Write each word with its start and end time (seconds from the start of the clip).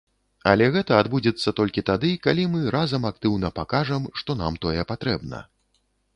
Але 0.51 0.69
гэта 0.75 0.95
адбудзецца 1.01 1.53
толькі 1.59 1.83
тады, 1.89 2.09
калі 2.25 2.47
мы 2.55 2.63
разам 2.77 3.07
актыўна 3.11 3.53
пакажам, 3.61 4.09
што 4.23 4.39
нам 4.43 4.53
тое 4.67 4.77
патрэбна. 4.95 5.45